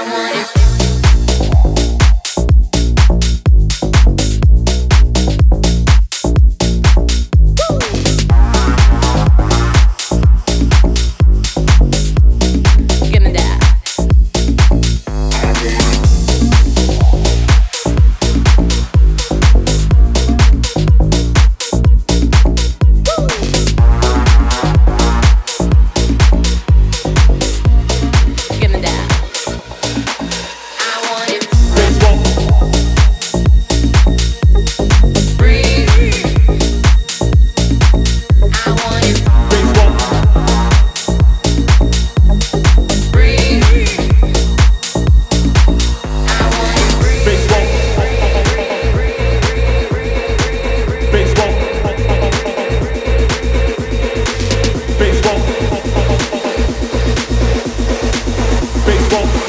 I 0.00 0.04
want 0.04 0.56
it. 0.56 0.59
won't 59.12 59.39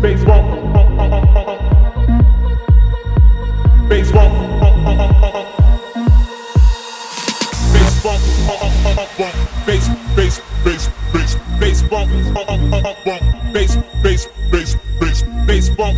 Baseball. 0.00 0.42
Baseball. 3.88 4.30
Baseball. 7.72 8.20
Base, 9.66 9.88
base, 10.14 10.40
base, 10.64 10.88
base, 11.12 11.36
baseball. 11.58 12.06
Base, 13.52 13.76
base, 14.02 14.26
base, 14.52 14.76
base, 15.00 15.22
baseball. 15.46 15.94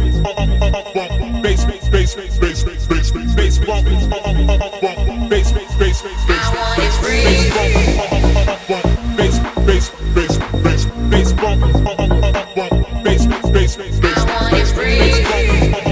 Base, 1.42 1.64
base, 1.66 1.88
base, 1.90 2.14
base, 2.14 2.38
base, 2.38 3.34
baseball. 3.34 3.82
Base, 5.28 5.52
base, 5.52 5.76
base, 5.76 6.02
base, 6.02 6.50
base. 6.76 6.89
I 13.62 14.24
wanna 14.24 14.64
breathe. 14.72 15.89